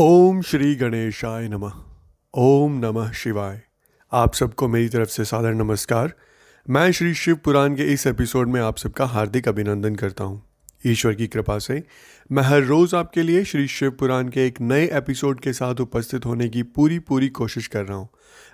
ओम 0.00 0.42
श्री 0.42 0.74
गणेशाय 0.74 1.48
नमः। 1.48 1.72
ओम 2.34 2.72
नमः 2.84 3.12
शिवाय। 3.12 3.62
आप 4.12 4.34
सबको 4.34 4.68
मेरी 4.68 4.88
तरफ़ 4.88 5.08
से 5.08 5.24
सादर 5.24 5.54
नमस्कार। 5.54 6.12
मैं 6.70 6.92
श्री 6.92 7.14
शिव 7.14 7.36
पुराण 7.36 7.74
के 7.74 7.82
इस 7.82 8.06
एपिसोड 8.06 8.48
में 8.48 8.60
आप 8.60 8.78
सबका 8.78 9.04
हार्दिक 9.04 9.48
अभिनंदन 9.48 9.94
करता 9.94 10.24
हूँ। 10.24 10.42
ईश्वर 10.86 11.14
की 11.14 11.26
कृपा 11.26 11.58
से। 11.58 11.82
मैं 12.32 12.42
हर 12.42 12.62
रोज़ 12.62 12.96
आपके 12.96 13.22
लिए 13.22 13.44
श्री 13.44 13.66
शिव 13.68 13.90
पुराण 13.90 14.28
के 14.28 14.46
एक 14.46 14.60
नए 14.60 14.84
एपिसोड 14.92 15.40
के 15.40 15.52
साथ 15.52 15.74
उपस्थित 15.74 16.26
होने 16.26 16.48
की 16.48 16.62
पूरी 16.62 16.98
पूरी 16.98 17.28
कोशिश 17.28 17.66
कर 17.66 17.84
रहा 17.84 17.98
हूँ। 17.98 18.08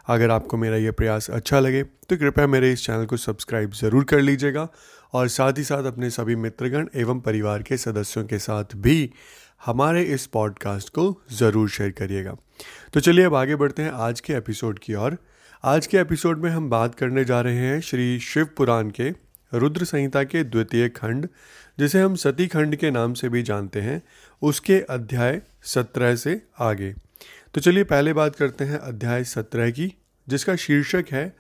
अगर 0.09 0.31
आपको 0.31 0.57
मेरा 0.57 0.77
यह 0.77 0.93
प्रयास 0.93 1.31
अच्छा 1.31 1.61
लगे 1.61 1.83
तो 1.83 2.17
कृपया 2.17 2.47
मेरे 2.47 2.73
इस 2.73 2.87
चैनल 2.87 3.07
को 3.07 3.17
सब्सक्राइब 3.17 3.73
ज़रूर 3.73 4.05
कर 4.05 4.21
लीजिएगा 4.21 4.69
और 5.13 5.29
साथ 5.29 5.53
ही 5.59 5.65
साथ 5.65 5.85
अपने 5.85 6.11
सभी 6.11 6.37
मित्रगण 6.37 6.89
एवं 6.95 7.21
परिवार 7.21 7.63
के 7.63 7.77
सदस्यों 7.77 8.25
के 8.25 8.39
साथ 8.39 8.65
भी 8.77 9.13
हमारे 9.67 10.03
इस 10.03 10.27
पॉडकास्ट 10.27 10.89
को 10.89 11.23
ज़रूर 11.33 11.69
शेयर 11.69 11.91
करिएगा। 11.91 12.35
तो 12.93 13.01
चलिए 13.01 13.25
अब 13.25 13.35
आगे 13.35 13.57
बढ़ते 13.57 13.83
हैं 13.83 13.91
आज 13.91 14.21
के 14.21 14.33
एपिसोड 14.33 14.79
की 14.79 14.95
ओर। 14.95 15.17
आज 15.65 15.87
के 15.87 15.99
एपिसोड 15.99 16.39
में 16.39 16.51
हम 16.51 16.69
बात 16.71 16.95
करने 16.95 17.25
जा 17.25 17.41
रहे 17.41 17.57
हैं 17.57 17.81
श्री 17.81 18.19
शिव 18.21 18.49
पुराण 18.57 18.91
के 18.91 19.09
रुद्र 19.55 19.85
संहिता 19.85 20.25
के 20.25 20.45
द्वितीय 20.45 20.89
खंड, 20.89 21.29
जिसे 21.79 22.01
हम 22.01 22.15
सती 22.15 22.47
खंड 22.47 22.77
के 22.77 22.91
नाम 22.91 23.15
से 23.15 23.29
भी 23.29 23.43
जानते 23.43 23.81
हैं। 23.81 24.03
उसके 24.43 24.81
अध्याय 24.81 25.41
सत्रह 25.63 26.17
से 26.17 26.41
आगे। 26.61 26.95
तो 27.55 27.61
चलिए 27.61 27.85
पहले 27.85 28.13
बात 28.13 28.37
करते 28.37 28.65
हैं 28.65 28.79
अध्याय 28.79 29.25
सत्रह 29.25 29.71
की, 29.71 29.93
जिसका 30.29 30.57
शीर्षक 30.57 31.05
है, 31.13 31.37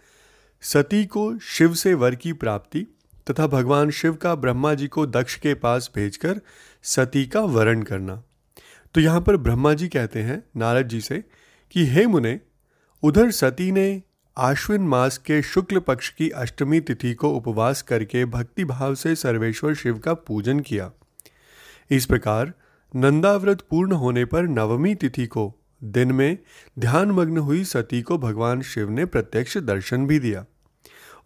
सती 0.60 1.04
को 1.04 1.38
शिव 1.38 1.74
से 1.74 1.94
वर 1.94 2.14
की 2.14 2.32
प्राप्ति। 2.32 2.86
तथा 3.30 3.46
भगवान 3.46 3.90
शिव 3.90 4.14
का 4.14 4.34
ब्रह्मा 4.34 4.74
जी 4.74 4.86
को 4.86 5.06
दक्ष 5.06 5.36
के 5.36 5.54
पास 5.54 5.90
भेजकर 5.94 6.40
सती 6.82 7.26
का 7.26 7.40
वरण 7.40 7.82
करना। 7.82 8.22
तो 8.94 9.00
यहाँ 9.00 9.20
पर 9.20 9.36
ब्रह्मा 9.36 9.74
जी 9.74 9.88
कहते 9.88 10.22
हैं, 10.22 10.44
नारद 10.56 10.88
जी 10.88 11.00
से, 11.00 11.24
कि 11.70 11.86
हे 11.86 12.06
मुने, 12.06 12.40
उधर 13.02 13.30
सती 13.30 13.72
ने 13.72 14.02
आश्विन 14.38 14.82
मास 14.82 15.18
के 15.18 15.42
शुक्ल 15.42 15.78
पक्ष 15.78 16.10
की 16.10 16.30
अष्टमी 16.30 16.80
तिथि 16.80 17.14
को 17.14 17.30
उपवास 17.30 17.82
करके 17.82 18.24
भक्ति 18.24 18.64
भाव 18.64 18.94
से 18.94 19.14
सर्वेश्वर 19.14 19.74
शिव 19.74 19.98
का 19.98 20.14
पूजन 20.14 20.60
किया। 20.60 20.90
इस 21.90 22.06
प्रकार 22.06 22.52
नंदाव्रत 22.96 23.60
पूर्ण 23.60 23.92
होने 23.92 24.24
पर 24.24 24.42
नवमी 24.42 24.94
तिथि 24.94 25.26
को 25.26 25.54
दिन 25.84 26.12
में 26.12 26.38
ध्यानमग्न 26.78 27.38
हुई 27.38 27.64
सती 27.64 28.02
को 28.02 28.18
भगवान 28.18 28.62
शिव 28.62 28.90
ने 28.90 29.04
प्रत्यक्ष 29.04 29.58
दर्शन 29.58 30.06
भी 30.06 30.18
दिया। 30.18 30.44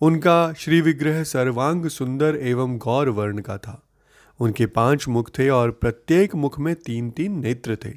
उनका 0.00 0.52
श्री 0.52 0.80
विग्रह 0.80 1.24
सर्वांग 1.24 1.86
सुंदर 1.86 2.36
एवं 2.36 2.78
गौर 2.78 3.08
वर्ण 3.08 3.40
का 3.40 3.58
था। 3.58 3.82
उनके 4.40 4.66
पाँच 4.66 5.08
मुख 5.08 5.30
थे 5.38 5.48
और 5.48 5.70
प्रत्येक 5.70 6.34
मुख 6.34 6.58
में 6.58 6.74
तीन 6.74 7.10
तीन 7.10 7.40
नेत्र 7.40 7.76
थे। 7.84 7.92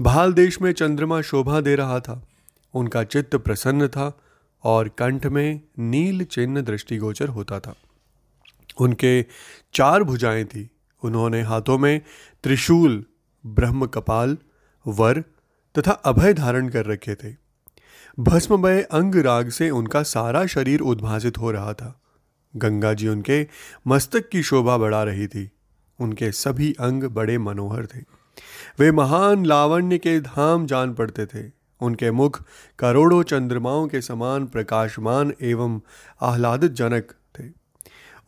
भाल 0.00 0.32
देश 0.32 0.62
में 0.62 0.72
चंद्रमा 0.72 1.20
शोभा 1.20 1.60
दे 1.60 1.76
रहा 1.76 2.00
था। 2.00 2.28
उनका 2.74 3.04
चित्त 3.04 3.36
प्रसन्न 3.36 3.88
था 3.88 4.18
और 4.64 4.88
कंठ 4.88 5.26
में 5.26 5.60
नील 5.78 6.24
चिन्ह 6.24 6.60
दृष्टिगोचर 6.60 7.28
होता 7.28 7.60
था। 7.60 7.74
उनके 8.80 9.24
चार 9.74 10.02
भुजाएँ 10.02 10.44
थी। 10.44 10.70
उन्होंने 11.04 11.42
हाथों 11.42 11.78
में 11.78 12.00
त्रिशूल, 12.42 13.04
ब्रह्म 13.46 13.86
कपाल, 13.86 14.38
वर 14.86 15.20
तथा 15.78 15.90
अभय 15.90 16.34
धारण 16.34 16.68
कर 16.68 16.86
रखे 16.86 17.14
थे। 17.14 17.45
भस्ममय 18.20 18.82
अंग 18.82 19.14
राग 19.14 19.48
से 19.48 19.70
उनका 19.70 20.02
सारा 20.02 20.46
शरीर 20.46 20.80
उद्भासित 20.80 21.38
हो 21.38 21.50
रहा 21.50 21.72
था। 21.72 22.00
गंगा 22.56 22.92
जी 22.92 23.08
उनके 23.08 23.46
मस्तक 23.86 24.28
की 24.28 24.42
शोभा 24.42 24.76
बढ़ा 24.76 25.02
रही 25.02 25.26
थी। 25.26 25.50
उनके 26.00 26.32
सभी 26.32 26.72
अंग 26.72 27.04
बड़े 27.04 27.38
मनोहर 27.38 27.86
थे। 27.86 28.00
वे 28.78 28.92
महान 28.92 29.44
लावण्य 29.44 29.98
के 29.98 30.20
धाम 30.20 30.66
जान 30.66 30.94
पड़ते 30.94 31.26
थे। 31.26 31.52
उनके 31.80 32.10
मुख 32.10 32.42
करोड़ों 32.78 33.22
चंद्रमाओं 33.22 33.88
के 33.88 34.00
समान 34.00 34.46
प्रकाशमान 34.46 35.32
एवं 35.42 35.80
आह्लादित 36.20 36.72
जनक 36.72 37.14
थे। 37.38 37.44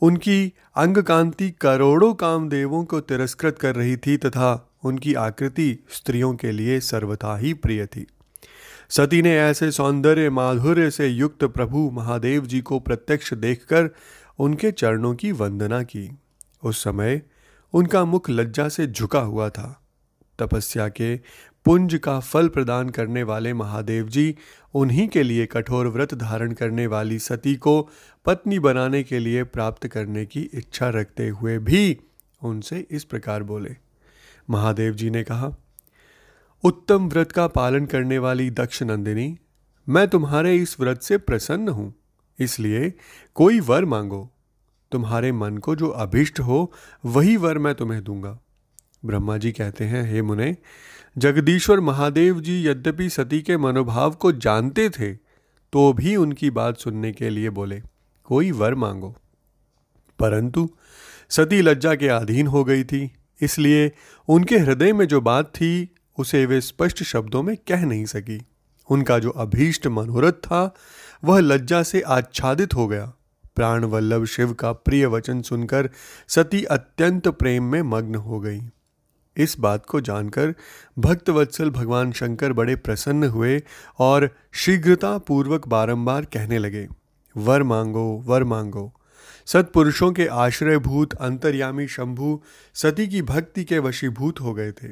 उनकी 0.01 0.53
अंग 0.77 0.99
कांति 0.99 1.51
करोड़ों 1.51 2.15
कामदेवों 2.15 2.85
को 2.85 3.01
तिरस्कृत 3.01 3.59
कर 3.59 3.75
रही 3.75 3.97
थी 3.97 4.17
तथा 4.17 4.71
उनकी 4.85 5.15
आकृति 5.15 5.85
स्त्रियों 5.91 6.35
के 6.35 6.53
लिए 6.53 6.81
सर्वथा 6.81 7.37
ही 7.37 7.55
प्रिय 7.55 7.87
थी। 7.87 8.07
सती 8.91 9.23
ने 9.23 9.39
ऐसे 9.39 9.71
सौंदर्य 9.71 10.31
माधुर्य 10.31 10.91
से 10.91 11.07
युक्त 11.07 11.45
प्रभु 11.45 11.91
महादेव 11.91 12.47
जी 12.47 12.61
को 12.61 12.81
प्रत्यक्ष 12.81 13.35
देखकर 13.35 13.91
उनके 14.39 14.71
चरणों 14.73 15.15
की 15.15 15.33
वंदना 15.33 15.83
की। 15.83 16.19
उस 16.65 16.85
समय 16.85 17.23
उनका 17.73 18.05
मुख 18.05 18.31
लज्जा 18.31 18.69
से 18.69 18.87
झुका 18.87 19.21
हुआ 19.21 19.51
था। 19.51 19.83
तपस्या 20.39 20.89
के 20.89 21.17
पुंज 21.65 21.95
का 21.95 22.21
फल 22.21 22.49
प्रदान 22.49 22.89
करने 22.89 23.23
वाले 23.23 23.55
महादेव 23.55 24.09
जी 24.09 24.37
उन्हीं 24.75 25.09
के 25.09 25.23
लिए 25.23 25.47
कठोर 25.47 25.87
व्रत 25.87 26.15
धारण 26.15 26.53
करने 26.53 26.87
वाली 26.87 27.19
सती 27.19 27.57
को 27.57 27.91
पत्नी 28.27 28.59
बनाने 28.59 29.03
के 29.03 29.19
लिए 29.19 29.45
प्राप्त 29.45 29.87
करने 29.87 30.27
की 30.27 30.51
इच्छा 30.55 30.89
रखते 30.89 31.29
हुए 31.29 31.59
भी 31.59 32.01
उनसे 32.43 32.87
इस 32.91 33.05
प्रकार 33.05 33.43
बोले। 33.43 33.77
महादेव 34.51 34.93
जी 34.93 35.11
ने 35.11 35.23
कहा 35.23 35.57
उत्तम 36.65 37.09
व्रत 37.09 37.33
का 37.33 37.47
पालन 37.47 37.85
करने 37.87 38.19
वाली 38.19 38.51
दक्ष 38.51 38.83
नंदिनी 38.83 39.37
मैं 39.87 40.07
तुम्हारे 40.09 40.55
इस 40.57 40.75
व्रत 40.81 41.03
से 41.03 41.19
प्रसन्न 41.19 41.69
हूँ, 41.69 41.93
इसलिए 42.39 42.93
कोई 43.37 43.61
वर 43.61 43.85
मांगो। 43.85 44.31
तुम्हारे 44.93 45.31
मन 45.33 45.59
को 45.59 45.75
जो 45.77 45.89
अभिष्ट 45.97 46.41
हो, 46.41 46.73
वही 47.05 47.37
वर 47.37 47.59
मैं 47.59 47.75
तुम्हें 47.75 48.03
दूँगा। 48.05 48.39
ब्रह्मा 49.05 49.37
जी 49.37 49.53
कहते 49.53 49.85
हैं, 49.85 50.03
हे 50.05 50.23
मुने, 50.23 50.57
जगदीश्वर 51.17 51.81
महादेव 51.81 52.41
जी 52.41 52.63
यद्यपि 52.67 53.09
सती 53.09 53.41
के 53.43 53.57
मनोभाव 53.57 54.15
को 54.15 54.33
जानते 54.35 54.89
थे 54.91 55.13
तो 55.73 55.93
भी 55.93 56.15
उनकी 56.17 56.51
बात 56.51 56.79
सुनने 56.79 57.13
के 57.13 57.31
लिए 57.31 57.51
बोले, 57.51 57.81
कोई 58.29 58.51
वर 58.53 58.75
मांगो। 58.77 59.15
परंतु 60.19 60.69
सती 61.31 61.61
लज्जा 61.63 61.95
के 61.95 62.09
अधीन 62.09 62.47
हो 62.47 62.65
गई 62.65 62.85
थी, 62.85 63.11
इसलिए 63.41 63.91
उनके 64.29 64.59
हृदय 64.59 64.93
में 64.93 65.07
जो 65.09 65.21
बात 65.23 65.49
थी 65.51 65.89
उसे 66.19 66.47
वे 66.47 66.61
स्पष्ट 66.61 67.03
शब्दों 67.03 67.43
में 67.43 67.57
कह 67.57 67.85
नहीं 67.87 68.05
सकी। 68.05 68.41
उनका 68.89 69.19
जो 69.19 69.31
अभीष्ट 69.31 69.87
मनोरथ 69.87 70.33
था, 70.33 70.75
वह 71.25 71.41
लज्जा 71.41 71.83
से 71.83 72.01
आच्छादित 72.01 72.75
हो 72.75 72.87
गया। 72.89 73.13
प्राण 73.57 73.85
वल्लभ 73.85 74.25
शिव 74.25 74.53
का 74.53 74.73
प्रिय 74.73 75.07
वचन 75.07 75.43
सुनकर 75.43 75.91
सती 76.29 76.63
अत्यंत 76.65 77.29
प्रेम 77.29 77.65
में 77.65 77.83
मग्न 77.83 78.15
हो 78.15 78.41
गई। 78.41 78.61
इस 79.37 79.59
बात 79.59 79.87
को 79.87 80.01
जानकर 80.01 80.55
भक्तवत्सल 80.99 81.71
भगवान 81.71 82.13
शंकर 82.13 82.53
बड़े 82.53 82.77
प्रसन्न 82.77 83.25
हुए 83.25 83.63
और 83.99 84.31
शीघ्रता 84.53 85.19
पूर्वक 85.19 85.69
बारंबार 85.69 86.25
कहने 86.25 86.59
लगे, 86.59 86.87
वर 87.37 87.63
मांगो 87.63 88.07
वर 88.27 88.45
मांगो। 88.45 88.93
सत्पुरुषों 89.47 90.13
के 90.13 90.27
आश्रयभूत, 90.27 91.15
अंतर्यामी 91.15 91.87
शंभु 91.89 92.41
सती 92.75 93.07
की 93.09 93.23
भक्ति 93.23 93.65
के 93.65 93.79
वशीभूत 93.79 94.41
हो 94.41 94.55
गए 94.55 94.73
थे। 94.73 94.89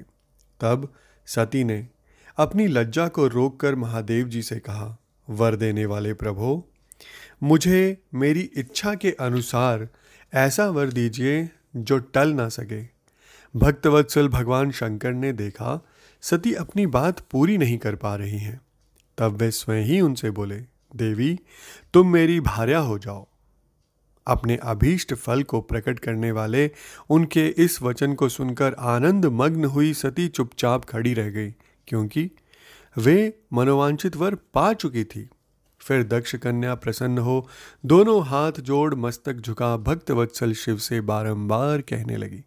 तब 0.60 0.92
सती 1.26 1.64
ने 1.64 1.88
अपनी 2.36 2.66
लज्जा 2.66 3.08
को 3.08 3.26
रोककर 3.26 3.74
महादेव 3.74 4.28
जी 4.28 4.42
से 4.42 4.56
कहा, 4.56 4.98
वर 5.30 5.56
देने 5.56 5.86
वाले 5.86 6.14
प्रभो, 6.14 6.68
मुझे 7.42 8.02
मेरी 8.14 8.40
इच्छा 8.40 8.94
के 8.94 9.10
अनुसार 9.10 9.88
ऐसा 10.34 10.70
वर 10.70 10.86
दीजिए 10.86 11.48
जो 11.76 11.98
टल 11.98 12.32
ना 12.32 12.48
सके। 12.48 12.82
भक्तवत्सल 13.58 14.28
भगवान 14.28 14.70
शंकर 14.70 15.12
ने 15.12 15.32
देखा, 15.32 15.86
सती 16.20 16.54
अपनी 16.54 16.86
बात 16.86 17.20
पूरी 17.20 17.58
नहीं 17.58 17.78
कर 17.78 17.94
पा 17.94 18.16
रही 18.16 18.38
हैं। 18.38 18.60
तब 19.18 19.36
वे 19.36 19.50
स्वयं 19.50 19.84
ही 19.84 20.00
उनसे 20.00 20.30
बोले, 20.30 20.56
देवी, 20.96 21.40
तुम 21.94 22.08
मेरी 22.08 22.40
भार्या 22.40 22.78
हो 22.78 22.98
जाओ। 22.98 23.28
अपने 24.26 24.56
अभीष्ट 24.56 25.14
फल 25.14 25.42
को 25.42 25.60
प्रकट 25.60 25.98
करने 25.98 26.32
वाले, 26.32 26.70
उनके 27.10 27.46
इस 27.48 27.82
वचन 27.82 28.14
को 28.14 28.28
सुनकर 28.28 28.74
आनंद 28.74 29.26
मग्न 29.26 29.64
हुई 29.64 29.94
सती 29.94 30.28
चुपचाप 30.28 30.84
खड़ी 30.84 31.14
रह 31.14 31.30
गई, 31.30 31.54
क्योंकि 31.88 32.30
वे 32.98 33.34
मनोवांछित 33.52 34.16
वर 34.16 34.34
पा 34.34 34.72
चुकी 34.72 35.04
थी। 35.04 35.28
फिर 35.80 36.02
दक्ष 36.02 36.34
कन्या 36.36 36.74
प्रसन्न 36.74 37.18
हो, 37.18 37.48
दोनों 37.86 38.26
हाथ 38.26 38.52
जोड़ 38.52 38.94
मस्तक 38.94 39.34
झुका 39.34 39.76
भक्त 39.76 40.10
वत्सल 40.10 40.52
शिव 40.52 40.76
से 40.76 41.00
बारंबार 41.00 41.80
कहने 41.80 42.16
लगी। 42.16 42.44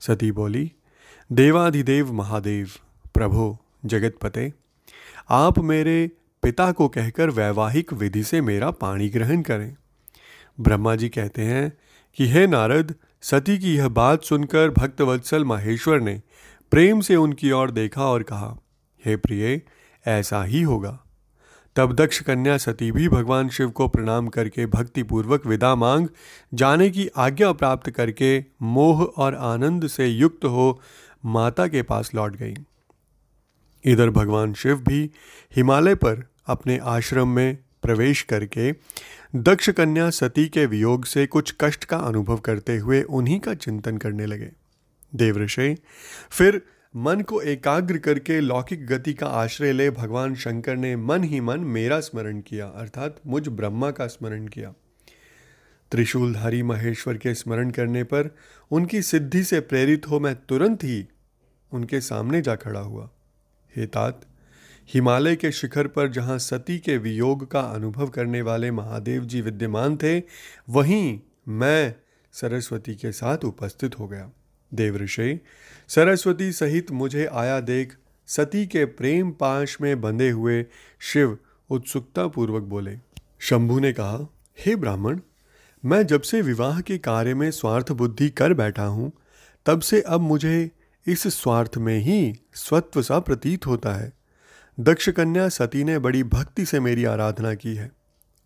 सती 0.00 0.32
बोली, 0.32 0.72
देवाधिदेव 1.32 2.12
महादेव, 2.12 2.70
प्रभो, 3.14 3.58
जगतपते, 3.84 4.52
आप 5.30 5.58
मेरे 5.58 6.10
पिता 6.42 6.72
को 6.72 6.88
कहकर 6.88 7.30
वैवाहिक 7.30 7.92
विधि 7.92 8.22
से 8.22 8.40
मेरा 8.40 8.70
पाणी 8.70 9.08
ग्रहण 9.08 9.42
करें। 9.42 9.76
ब्रह्मा 10.60 10.94
जी 10.96 11.08
कहते 11.08 11.42
हैं 11.42 11.72
कि 12.16 12.26
हे 12.26 12.46
नारद, 12.46 12.94
सती 13.22 13.58
की 13.58 13.76
यह 13.76 13.88
बात 13.88 14.24
सुनकर 14.24 14.70
भक्तवत्सल 14.70 15.44
माहेश्वर 15.44 16.00
ने 16.00 16.22
प्रेम 16.70 17.00
से 17.00 17.16
उनकी 17.16 17.50
ओर 17.50 17.70
देखा 17.70 18.04
और 18.04 18.22
कहा, 18.22 18.56
हे 19.04 19.16
प्रिय, 19.16 19.62
ऐसा 20.06 20.44
ही 20.44 20.62
होगा। 20.62 21.02
तब 21.76 21.92
दक्ष 21.92 22.20
कन्या 22.20 22.56
सती 22.56 22.92
भी 22.92 23.08
भगवान 23.08 23.48
शिव 23.48 23.70
को 23.70 23.88
प्रणाम 23.88 24.28
करके 24.28 24.66
भक्तिपूर्वक 24.66 25.46
विदा 25.46 25.74
मांग, 25.74 26.08
जाने 26.54 26.90
की 26.90 27.08
आज्ञा 27.16 27.52
प्राप्त 27.52 27.90
करके 27.90 28.44
मोह 28.62 29.02
और 29.02 29.34
आनंद 29.34 29.86
से 29.86 30.06
युक्त 30.06 30.44
हो 30.44 30.80
माता 31.24 31.66
के 31.66 31.82
पास 31.82 32.14
लौट 32.14 32.36
गई। 32.36 32.54
इधर 33.84 34.10
भगवान 34.10 34.54
शिव 34.54 34.76
भी 34.76 35.10
हिमालय 35.56 35.94
पर 35.94 36.28
अपने 36.46 36.78
आश्रम 36.78 37.28
में 37.28 37.58
प्रवेश 37.82 38.22
करके 38.22 38.72
दक्ष 39.36 39.70
कन्या 39.70 40.10
सती 40.10 40.48
के 40.48 40.66
वियोग 40.66 41.04
से 41.04 41.26
कुछ 41.26 41.54
कष्ट 41.60 41.84
का 41.84 41.96
अनुभव 41.96 42.36
करते 42.36 42.76
हुए 42.76 43.02
उन्हीं 43.02 43.40
का 43.40 43.54
चिंतन 43.54 43.96
करने 43.96 44.26
लगे। 44.26 44.50
देवऋषि, 45.14 45.76
फिर 46.30 46.62
मन 46.96 47.20
को 47.20 47.40
एकाग्र 47.40 47.98
करके 47.98 48.40
लौकिक 48.40 48.86
गति 48.86 49.14
का 49.14 49.26
आश्रय 49.26 49.72
ले 49.72 49.90
भगवान 49.90 50.34
शंकर 50.34 50.76
ने 50.76 50.96
मन 50.96 51.24
ही 51.24 51.40
मन 51.40 51.60
मेरा 51.60 52.00
स्मरण 52.00 52.40
किया, 52.40 52.66
अर्थात 52.66 53.20
मुझ 53.26 53.48
ब्रह्मा 53.48 53.90
का 53.90 54.06
स्मरण 54.06 54.46
किया। 54.46 54.74
त्रिशूलधारी 55.90 56.62
महेश्वर 56.62 57.16
के 57.16 57.34
स्मरण 57.34 57.70
करने 57.70 58.04
पर 58.04 58.36
उनकी 58.70 59.02
सिद्धि 59.02 59.44
से 59.44 59.60
प्रेरित 59.60 60.08
हो 60.08 60.20
मैं 60.20 60.34
तुरंत 60.34 60.84
ही 60.84 61.08
उनके 61.72 62.00
सामने 62.00 62.42
जा 62.42 62.54
खड़ा 62.54 62.80
हुआ। 62.80 63.10
हे 63.76 63.86
तात 63.86 64.20
हिमालय 64.88 65.36
के 65.36 65.50
शिखर 65.52 65.86
पर 65.86 66.08
जहाँ 66.08 66.38
सती 66.38 66.78
के 66.78 66.96
वियोग 66.96 67.50
का 67.50 67.60
अनुभव 67.60 68.08
करने 68.08 68.42
वाले 68.42 68.70
महादेव 68.70 69.24
जी 69.24 69.40
विद्यमान 69.40 69.96
थे, 69.96 70.18
वहीं 70.70 71.20
मैं 71.48 71.94
सरस्वती 72.32 72.94
के 72.94 73.12
साथ 73.12 73.44
उपस्थित 73.44 73.98
हो 73.98 74.08
गया। 74.08 74.30
देव 74.74 74.96
ऋषि, 74.96 75.40
सरस्वती 75.88 76.52
सहित 76.52 76.90
मुझे 76.90 77.26
आया 77.26 77.60
देख, 77.60 77.96
सती 78.26 78.66
के 78.66 78.84
प्रेम 78.84 79.30
पाश 79.30 79.76
में 79.80 80.00
बंधे 80.00 80.30
हुए 80.30 80.64
शिव 81.00 81.38
उत्सुकता 81.70 82.26
पूर्वक 82.26 82.62
बोले, 82.62 82.96
शंभु 83.38 83.78
ने 83.78 83.92
कहा, 83.92 84.26
हे 84.58 84.76
ब्राह्मण, 84.76 85.20
मैं 85.84 86.06
जब 86.06 86.22
से 86.22 86.42
विवाह 86.42 86.80
के 86.80 86.98
कार्य 86.98 87.34
में 87.34 87.50
स्वार्थ 87.50 87.92
बुद्धि 87.92 88.28
कर 88.30 88.54
बैठा 88.54 88.84
हूँ, 88.84 89.12
तब 89.66 89.80
से 89.80 90.00
अब 90.00 90.20
मुझे 90.20 90.70
इस 91.06 91.26
स्वार्थ 91.26 91.76
में 91.76 91.98
ही 91.98 92.34
स्वत्व 92.54 93.02
सा 93.02 93.18
प्रतीत 93.18 93.66
होता 93.66 93.92
है। 93.92 94.12
दक्ष 94.80 95.08
कन्या 95.08 95.48
सती 95.48 95.84
ने 95.84 95.98
बड़ी 95.98 96.22
भक्ति 96.22 96.66
से 96.66 96.80
मेरी 96.80 97.04
आराधना 97.04 97.54
की 97.54 97.74
है। 97.74 97.92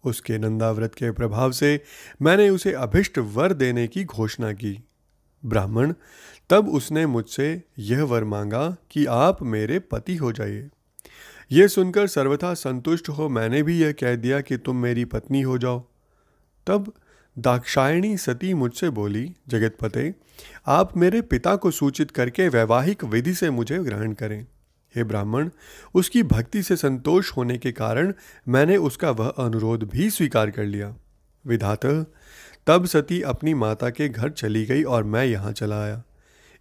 उसके 0.05 0.39
नंदाव्रत 0.39 0.95
के 0.95 1.11
प्रभाव 1.11 1.53
से 1.53 1.83
मैंने 2.23 2.51
उसे 2.51 2.73
अभिष्ट 2.73 3.19
वर 3.19 3.53
देने 3.53 3.89
की 3.89 4.05
घोषणा 4.05 4.53
की। 4.53 4.85
ब्राह्मण, 5.45 5.95
तब 6.51 6.69
उसने 6.69 7.07
मुझसे 7.07 7.63
यह 7.79 8.03
वर 8.03 8.25
मांगा 8.25 8.77
कि 8.91 9.07
आप 9.07 9.43
मेरे 9.43 9.79
पति 9.79 10.17
हो 10.17 10.33
जाइए। 10.33 10.69
यह 11.53 11.67
सुनकर 11.67 12.07
सर्वथा 12.07 12.55
संतुष्ट 12.55 13.09
हो 13.09 13.29
मैंने 13.29 13.63
भी 13.63 13.79
यह 13.79 13.93
कह 13.93 14.17
दिया 14.17 14.41
कि 14.41 14.57
तुम 14.57 14.77
मेरी 14.77 15.05
पत्नी 15.05 15.43
हो 15.43 15.59
जाओ। 15.59 15.81
तब 16.67 16.93
दाक्षायणी 17.39 18.17
सती 18.17 18.55
मुझसे 18.55 18.91
बोली 18.91 19.35
जगत 19.49 19.77
पते 19.81 20.15
आप 20.67 20.97
मेरे 20.97 21.21
पिता 21.21 21.57
को 21.57 21.71
सूचित 21.71 22.11
करके 22.11 22.49
वैवाहिक 22.49 23.05
विधि 23.05 23.35
से 23.35 23.51
मुझे 23.51 23.79
ग्रहण 23.79 24.13
करें। 24.13 24.47
हे 24.97 25.05
ब्राह्मण, 25.05 25.51
उसकी 25.95 26.23
भक्ति 26.23 26.63
से 26.63 26.77
संतोष 26.77 27.31
होने 27.37 27.59
के 27.59 27.73
कारण 27.73 28.13
मैंने 28.49 28.77
उसका 28.77 29.11
वह 29.11 29.29
अनुरोध 29.29 29.83
भी 29.83 30.11
स्वीकार 30.11 30.51
कर 30.51 30.65
लिया। 30.65 30.95
विधात, 31.47 31.87
तब 32.67 32.87
सती 32.87 33.23
अपनी 33.23 33.55
माता 33.55 33.91
के 33.91 34.09
घर 34.09 34.31
चली 34.31 34.65
गई 34.67 34.83
और 34.83 35.05
मैं 35.05 35.25
यहाँ 35.25 35.53
चला 35.53 35.83
आया। 35.83 36.03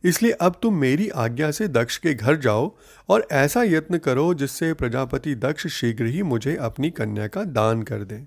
इसलिए 0.03 0.31
अब 0.31 0.59
तुम 0.61 0.75
मेरी 0.75 1.09
आज्ञा 1.09 1.51
से 1.51 1.67
दक्ष 1.67 1.97
के 1.97 2.13
घर 2.13 2.35
जाओ 2.35 2.75
और 3.09 3.27
ऐसा 3.31 3.63
यत्न 3.63 3.97
करो 3.97 4.33
जिससे 4.33 4.73
प्रजापति 4.73 5.35
दक्ष 5.35 5.67
शीघ्र 5.67 6.05
ही 6.05 6.23
मुझे 6.23 6.55
अपनी 6.55 6.89
कन्या 6.89 7.27
का 7.27 7.43
दान 7.43 7.83
कर 7.83 8.03
दें। 8.03 8.25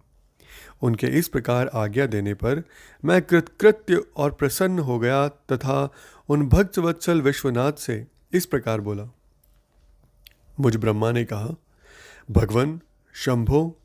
उनके 0.83 1.07
इस 1.07 1.29
प्रकार 1.29 1.71
आज्ञा 1.75 2.07
देने 2.07 2.35
पर 2.35 2.63
मैं 3.05 3.23
कृतकृत्य 3.23 4.03
और 4.17 4.33
प्रसन्न 4.33 4.79
हो 4.79 4.99
गया 4.99 5.29
तथा 5.29 5.93
उन 6.29 6.49
भक्त 6.49 6.79
वत्सल 6.79 7.23
विश्वनाथ 7.23 7.73
से 7.73 8.07
इस 8.33 8.47
प्रकार 8.47 8.81
बोला। 8.81 9.09
मुझ 10.61 10.77
ब्रह्मा 10.77 11.13
ने 11.13 11.25
कहा, 11.25 11.55
भगवान, 12.31 12.81
शंभो, 13.15 13.79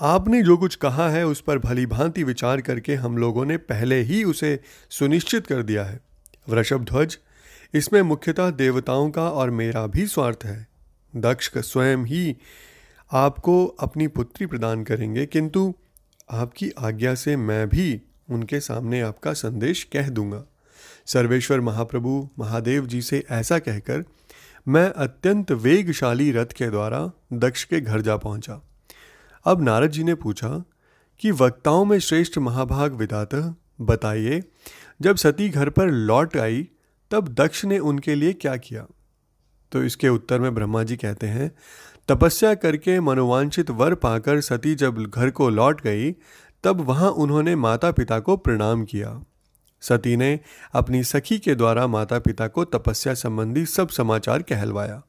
आपने 0.00 0.42
जो 0.42 0.56
कुछ 0.56 0.74
कहा 0.74 1.08
है 1.10 1.26
उस 1.26 1.40
पर 1.40 1.58
भली 1.58 1.86
भांति 1.86 2.24
विचार 2.24 2.60
करके 2.60 2.94
हम 2.94 3.18
लोगों 3.18 3.44
ने 3.44 3.56
पहले 3.56 4.00
ही 4.00 4.24
उसे 4.24 4.60
सुनिश्चित 4.90 5.46
कर 5.46 5.62
दिया 5.62 5.84
है। 5.84 6.00
वृषभ 6.48 6.84
ध्वज, 6.84 7.18
इसमें 7.74 8.02
मुख्यतः 8.02 8.50
देवताओं 8.50 9.10
का 9.10 9.28
और 9.30 9.50
मेरा 9.50 9.86
भी 9.86 10.06
स्वार्थ 10.06 10.44
है। 10.44 10.66
दक्ष 11.16 11.50
स्वयं 11.58 12.04
ही 12.04 12.36
आपको 13.12 13.66
अपनी 13.66 14.08
पुत्री 14.08 14.46
प्रदान 14.46 14.84
करेंगे, 14.84 15.26
किंतु 15.26 15.74
आपकी 16.30 16.70
आज्ञा 16.78 17.14
से 17.14 17.36
मैं 17.36 17.68
भी 17.68 18.02
उनके 18.30 18.60
सामने 18.60 19.00
आपका 19.00 19.32
संदेश 19.32 19.84
कह 19.84 20.08
दूँगा। 20.08 20.44
सर्वेश्वर 21.06 21.60
महाप्रभु 21.60 22.28
महादेव 22.38 22.86
जी 22.86 23.02
से 23.02 23.24
ऐसा 23.30 23.58
कहकर 23.58 24.04
मैं 24.68 24.92
अत्यंत 24.92 25.52
वेगशाली 25.52 26.32
रथ 26.32 26.46
के 26.46 26.70
द्वारा 26.70 27.10
दक्ष 27.32 27.64
के 27.64 27.80
घर 27.80 28.00
जा 28.00 28.16
पहुँचा। 28.16 28.60
अब 29.44 29.62
नारद 29.62 29.90
जी 29.90 30.04
ने 30.04 30.14
पूछा 30.14 30.64
कि 31.20 31.30
वक्ताओं 31.30 31.84
में 31.84 31.98
श्रेष्ठ 31.98 32.38
महाभाग 32.38 32.92
विदात 32.92 33.34
बताइए, 33.80 34.42
जब 35.02 35.16
सती 35.16 35.48
घर 35.48 35.70
पर 35.70 35.90
लौट 35.90 36.36
आई, 36.36 36.68
तब 37.10 37.28
दक्ष 37.28 37.64
ने 37.64 37.78
उनके 37.78 38.14
लिए 38.14 38.32
क्या 38.32 38.56
किया? 38.56 38.86
तो 39.72 39.84
इसके 39.84 40.08
उत्तर 40.08 40.40
में 40.40 40.54
ब्रह्मा 40.54 40.82
जी 40.82 40.96
कहते 40.96 41.26
हैं, 41.26 41.52
तपस्या 42.08 42.54
करके 42.54 43.00
मनोवांछित 43.00 43.70
वर 43.70 43.94
पाकर 43.94 44.40
सती 44.40 44.74
जब 44.74 44.98
घर 44.98 45.30
को 45.30 45.48
लौट 45.48 45.80
गई, 45.80 46.12
तब 46.64 46.80
वहाँ 46.80 47.10
उन्होंने 47.10 47.56
माता 47.56 47.92
पिता 47.92 48.20
को 48.20 48.36
प्रणाम 48.36 48.84
किया। 48.84 49.24
सती 49.88 50.16
ने 50.16 50.40
अपनी 50.72 51.04
सखी 51.04 51.38
के 51.38 51.54
द्वारा 51.54 51.86
माता 51.86 52.18
पिता 52.18 52.48
को 52.48 52.64
तपस्या 52.64 53.14
संबंधी 53.14 53.66
सब 53.66 53.88
समाचार 53.88 54.42
कहलवाया। 54.42 55.02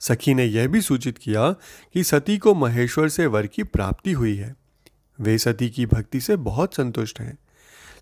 सखी 0.00 0.34
ने 0.34 0.44
यह 0.44 0.68
भी 0.68 0.80
सूचित 0.80 1.18
किया 1.18 1.50
कि 1.94 2.04
सती 2.04 2.38
को 2.38 2.54
महेश्वर 2.54 3.08
से 3.08 3.26
वर 3.26 3.46
की 3.46 3.62
प्राप्ति 3.62 4.12
हुई 4.12 4.36
है। 4.36 4.56
वे 5.20 5.38
सती 5.38 5.70
की 5.70 5.86
भक्ति 5.86 6.20
से 6.20 6.36
बहुत 6.36 6.74
संतुष्ट 6.74 7.20
हैं। 7.20 7.38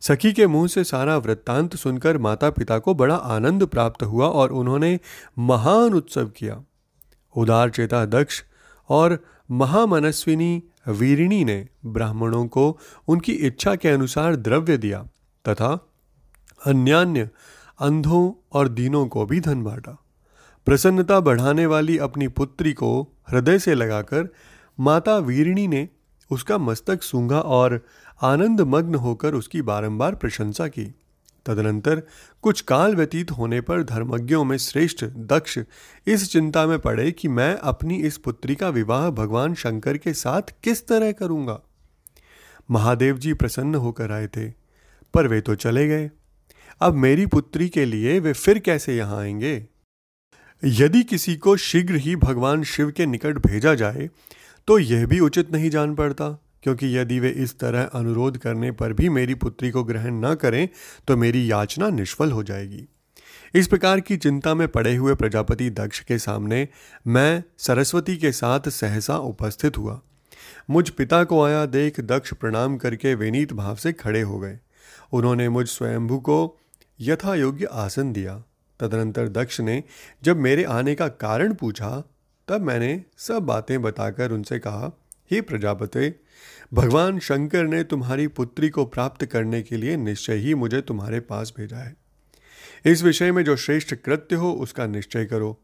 सखी 0.00 0.32
के 0.32 0.47
मुँह 0.47 0.69
से 0.69 0.85
सारा 0.85 1.17
वृत्तांत 1.17 1.76
सुनकर 1.76 2.19
माता 2.19 2.50
पिता 2.50 2.79
को 2.79 2.94
बड़ा 2.94 3.17
आनंद 3.17 3.67
प्राप्त 3.67 4.03
हुआ 4.03 4.26
और 4.26 4.53
उन्होंने 4.53 5.00
महान 5.38 5.94
उत्सव 5.94 6.26
किया। 6.26 6.64
उदार 7.37 7.71
चेता 7.71 8.06
दक्ष 8.06 8.43
और 8.88 9.25
महामनस्विनी 9.50 10.62
वीरिणी 10.88 11.44
ने 11.44 11.69
ब्राह्मणों 11.87 12.47
को 12.47 12.79
उनकी 13.09 13.32
इच्छा 13.32 13.76
के 13.76 13.88
अनुसार 13.88 14.37
द्रव्य 14.37 14.76
दिया 14.76 15.03
तथा 15.49 15.88
अन्यान्य 16.67 17.29
अंधों 17.81 18.33
और 18.53 18.69
दीनों 18.69 19.07
को 19.07 19.27
भी 19.27 19.41
धन 19.41 19.63
बांटा। 19.63 19.97
प्रसन्नता 20.67 21.21
बढ़ाने 21.21 21.67
वाली 21.67 21.99
अपनी 21.99 22.29
पुत्री 22.29 22.73
को 22.73 22.91
हृदय 23.31 23.59
से 23.59 23.75
लगाकर 23.75 24.29
माता 24.79 25.17
वीरिणी 25.19 25.69
ने 25.69 25.88
उसका 26.31 26.59
मस्तक 26.59 27.03
सूंघा 27.03 27.41
और 27.41 27.81
आनंद 28.23 28.61
मग्न 28.61 28.95
होकर 28.95 29.35
उसकी 29.35 29.62
बारंबार 29.62 30.15
प्रशंसा 30.15 30.69
की। 30.69 30.85
तदनंतर 31.47 32.03
कुछ 32.43 32.61
काल 32.61 32.97
व्यतीत 32.97 33.31
होने 33.31 33.61
पर 33.61 33.83
धर्मज्ञों 33.83 34.45
में 34.45 34.57
श्रेष्ठ, 34.59 35.05
दक्ष 35.05 35.59
इस 36.07 36.33
चिंता 36.33 36.67
में 36.67 36.79
पड़े 36.79 37.11
कि 37.12 37.29
मैं 37.29 37.55
अपनी 37.55 37.97
इस 37.97 38.19
पुत्री 38.19 38.55
का 38.55 38.69
विवाह 38.69 39.11
भगवान 39.11 39.55
शंकर 39.55 39.97
के 39.97 40.12
साथ 40.12 40.43
किस 40.62 40.87
तरह 40.88 41.12
करूँगा। 41.12 41.61
महादेव 42.71 43.19
जी 43.19 43.33
प्रसन्न 43.33 43.75
होकर 43.75 44.12
आए 44.12 44.27
थे, 44.27 44.50
पर 45.15 45.27
वे 45.27 45.41
तो 45.41 45.55
चले 45.55 45.87
गए। 45.88 46.11
अब 46.80 46.94
मेरी 46.94 47.25
पुत्री 47.26 47.68
के 47.68 47.85
लिए 47.85 48.18
वे 48.20 48.32
फिर 48.32 48.58
कैसे 48.58 48.97
यहाँ 48.97 49.20
आएँगे? 49.20 49.66
यदि 50.62 51.02
किसी 51.02 51.35
को 51.37 51.56
शीघ्र 51.56 51.94
ही 51.94 52.14
भगवान 52.16 52.62
शिव 52.64 52.90
के 52.90 53.06
निकट 53.06 53.38
भेजा 53.47 53.75
जाए 53.75 54.08
तो 54.68 54.78
यह 54.78 55.06
भी 55.06 55.18
उचित 55.20 55.50
नहीं 55.52 55.70
जान 55.70 55.94
पड़ता, 55.94 56.28
क्योंकि 56.62 56.97
यदि 56.97 57.18
वे 57.20 57.30
इस 57.30 57.58
तरह 57.58 57.82
अनुरोध 57.85 58.38
करने 58.38 58.70
पर 58.73 58.92
भी 58.92 59.08
मेरी 59.08 59.35
पुत्री 59.35 59.70
को 59.70 59.82
ग्रहण 59.85 60.20
न 60.25 60.35
करें 60.35 60.68
तो 61.08 61.16
मेरी 61.16 61.50
याचना 61.50 61.88
निष्फल 61.90 62.32
हो 62.32 62.42
जाएगी। 62.42 62.87
इस 63.54 63.68
प्रकार 63.68 64.00
की 64.00 64.16
चिंता 64.16 64.54
में 64.54 64.66
पड़े 64.68 64.94
हुए 64.97 65.14
प्रजापति 65.14 65.70
दक्ष 65.70 66.00
के 66.00 66.18
सामने 66.18 66.66
मैं 67.06 67.42
सरस्वती 67.58 68.16
के 68.16 68.32
साथ 68.32 68.68
सहसा 68.68 69.18
उपस्थित 69.18 69.78
हुआ। 69.78 70.00
मुझ 70.70 70.88
पिता 70.90 71.23
को 71.25 71.42
आया 71.42 71.66
देख 71.66 72.00
दक्ष 72.00 72.35
प्रणाम 72.35 72.76
करके 72.76 73.14
विनीत 73.14 73.52
भाव 73.52 73.76
से 73.76 73.92
खड़े 73.92 74.20
हो 74.20 74.38
गए। 74.38 74.58
उन्होंने 75.12 75.49
मुझ 75.49 75.66
स्वयंभू 75.68 76.18
को 76.18 76.58
यथा 77.00 77.35
योग्य 77.35 77.64
आसन 77.64 78.12
दिया। 78.12 78.45
तदनंतर 78.81 79.28
दक्ष 79.28 79.61
ने 79.61 79.85
जब 80.23 80.37
मेरे 80.37 80.64
आने 80.64 80.95
का 80.95 81.09
कारण 81.09 81.55
पूछा, 81.55 82.05
तब 82.49 82.61
मैंने 82.61 83.05
सब 83.17 83.38
बातें 83.43 83.83
बताकर 83.83 84.33
उनसे 84.33 84.59
कहा, 84.59 84.90
हे 85.31 85.40
प्रजापति, 85.40 86.21
भगवान 86.75 87.19
शंकर 87.19 87.64
ने 87.64 87.85
तुम्हारी 87.85 88.26
पुत्री 88.26 88.69
को 88.69 88.85
प्राप्त 88.85 89.25
करने 89.25 89.62
के 89.62 89.76
लिए 89.76 89.97
निश्चय 89.97 90.35
ही 90.35 90.55
मुझे 90.55 90.81
तुम्हारे 90.81 91.21
पास 91.21 91.55
भेजा 91.57 91.76
है। 91.76 91.97
इस 92.85 93.02
विषय 93.02 93.33
में 93.33 93.45
जो 93.45 93.57
श्रेष्ठ 93.57 93.95
कृत्य 93.95 94.37
हो, 94.37 94.52
उसका 94.52 94.87
निश्चय 94.87 95.25
करो। 95.25 95.61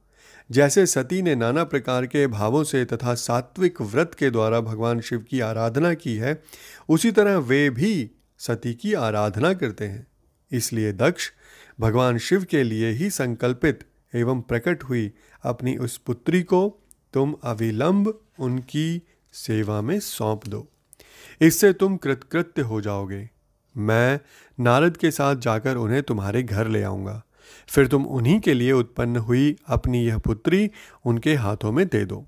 जैसे 0.51 0.87
सती 0.87 1.23
ने 1.23 1.35
नाना 1.35 1.65
प्रकार 1.65 2.07
के 2.07 2.27
भावों 2.27 2.65
से 2.65 2.85
तथा 2.85 3.15
सात्विक 3.15 3.81
व्रत 3.81 4.15
के 4.19 4.31
द्वारा 4.31 4.61
भगवान 4.61 5.01
शिव 5.01 5.19
की 5.19 5.41
आराधना 5.41 5.95
की 5.95 6.17
है, 6.17 6.43
उसी 6.89 7.13
तरह 7.13 7.37
वे 7.37 7.71
भी 7.71 8.11
सती 8.39 8.75
की 8.75 8.95
आराधना 8.95 9.55
करते 9.55 9.85
हैं। 9.85 10.07
इसलिए 10.53 10.93
दक्ष 10.93 11.31
भगवान 11.81 12.19
शिव 12.19 12.45
के 12.45 12.63
लिए 12.63 12.91
ही 12.91 13.11
संकल्पित 13.11 13.85
एवं 14.15 14.41
प्रकट 14.41 14.85
हुई 14.85 15.13
अपनी 15.43 15.77
उस 15.77 15.99
पुत्री 15.99 16.43
को 16.43 16.81
तुम 17.15 17.35
अविलंब 17.45 18.21
उनकी 18.39 19.03
सेवा 19.33 19.81
में 19.81 20.01
सौंप 20.01 20.47
दो। 20.47 20.69
इससे 21.41 21.73
तुम 21.73 21.97
कृतकृत्य 21.97 22.63
हो 22.63 22.81
जाओगे। 22.81 23.31
मैं 23.77 24.21
नारद 24.61 24.97
के 24.97 25.11
साथ 25.11 25.37
जाकर 25.37 25.77
उन्हें 25.77 26.03
तुम्हारे 26.03 26.43
घर 26.43 26.69
ले 26.69 26.83
आऊँगा। 26.83 27.23
फिर 27.69 27.87
तुम 27.87 28.07
उन्हीं 28.07 28.41
के 28.41 28.55
लिए 28.55 28.73
उत्पन्न 28.73 29.17
हुई 29.17 29.57
अपनी 29.67 30.07
यह 30.07 30.19
पुत्री 30.19 30.71
उनके 31.05 31.35
हाथों 31.35 31.73
में 31.73 31.87
दे 31.87 32.05
दो। 32.05 32.27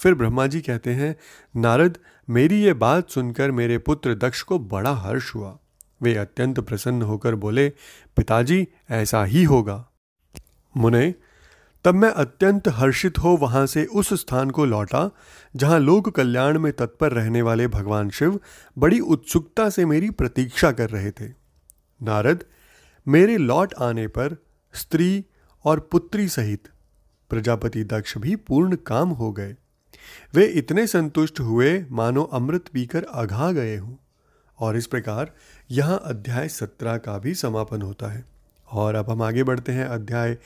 फिर 0.00 0.14
ब्रह्मा 0.14 0.46
जी 0.46 0.60
कहते 0.60 0.92
हैं, 0.92 1.16
नारद, 1.60 1.98
मेरी 2.30 2.62
ये 2.62 2.72
बात 2.72 3.10
सुनकर 3.10 3.50
मेरे 3.50 3.78
पुत्र 3.78 4.14
दक्ष 4.14 4.42
को 4.42 4.58
बड़ा 4.58 4.92
हर्ष 4.92 5.34
हुआ। 5.34 5.58
वे 6.02 6.14
अत्यंत 6.14 6.60
प्रसन्न 6.60 7.02
होकर 7.02 7.34
बोले, 7.34 7.68
पिताजी, 8.16 8.68
ऐसा 8.90 9.24
ही 9.24 9.44
होगा। 9.44 9.88
मुने, 10.76 11.14
तब 11.84 11.94
मैं 11.94 12.10
अत्यंत 12.10 12.68
हर्षित 12.68 13.18
हो 13.18 13.30
वहाँ 13.36 13.66
से 13.66 13.84
उस 13.84 14.14
स्थान 14.14 14.50
को 14.50 14.64
लौटा, 14.64 15.10
जहाँ 15.56 15.80
लोक 15.80 16.08
कल्याण 16.08 16.58
में 16.58 16.72
तत्पर 16.72 17.12
रहने 17.12 17.42
वाले 17.42 17.68
भगवान 17.68 18.10
शिव 18.10 18.40
बड़ी 18.78 19.00
उत्सुकता 19.00 19.70
से 19.70 19.84
मेरी 19.86 20.10
प्रतीक्षा 20.10 20.72
कर 20.72 20.90
रहे 20.90 21.10
थे। 21.10 21.28
नारद, 22.02 22.44
मेरे 23.08 23.36
लौट 23.36 23.74
आने 23.74 24.06
पर 24.06 24.36
स्त्री 24.74 25.24
और 25.64 25.80
पुत्री 25.80 26.28
सहित 26.28 26.68
प्रजापति 27.30 27.84
दक्ष 27.84 28.18
भी 28.18 28.36
पूर्ण 28.36 28.76
काम 28.76 29.08
हो 29.08 29.32
गए। 29.32 29.56
वे 30.34 30.46
इतने 30.46 30.86
संतुष्ट 30.86 31.40
हुए 31.40 31.86
मानो 31.90 32.22
अमृत 32.22 32.68
पीकर 32.68 33.04
अघा 33.04 33.52
गए 33.52 33.76
हों। 33.76 34.05
और 34.58 34.76
इस 34.76 34.86
प्रकार 34.86 35.30
यहाँ 35.70 36.02
अध्याय 36.04 36.48
सत्रह 36.48 36.96
का 36.96 37.18
भी 37.18 37.34
समापन 37.34 37.82
होता 37.82 38.06
है। 38.06 38.24
और 38.72 38.94
अब 38.94 39.10
हम 39.10 39.22
आगे 39.22 39.42
बढ़ते 39.42 39.72
हैं 39.72 39.84
अध्याय 39.84 40.36